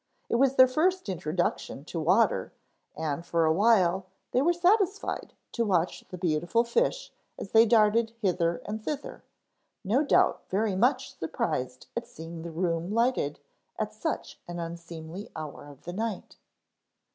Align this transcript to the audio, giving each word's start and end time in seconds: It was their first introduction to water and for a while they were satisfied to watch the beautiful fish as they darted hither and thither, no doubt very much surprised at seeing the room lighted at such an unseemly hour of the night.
It 0.29 0.37
was 0.37 0.55
their 0.55 0.67
first 0.67 1.09
introduction 1.09 1.85
to 1.85 1.99
water 1.99 2.51
and 2.97 3.23
for 3.23 3.45
a 3.45 3.53
while 3.53 4.07
they 4.31 4.41
were 4.41 4.51
satisfied 4.51 5.33
to 5.51 5.63
watch 5.63 6.05
the 6.09 6.17
beautiful 6.17 6.63
fish 6.63 7.11
as 7.37 7.51
they 7.51 7.67
darted 7.67 8.11
hither 8.19 8.63
and 8.65 8.83
thither, 8.83 9.23
no 9.83 10.01
doubt 10.01 10.41
very 10.49 10.75
much 10.75 11.19
surprised 11.19 11.85
at 11.95 12.07
seeing 12.07 12.41
the 12.41 12.49
room 12.49 12.91
lighted 12.91 13.41
at 13.77 13.93
such 13.93 14.39
an 14.47 14.57
unseemly 14.57 15.29
hour 15.35 15.67
of 15.67 15.83
the 15.83 15.93
night. 15.93 16.37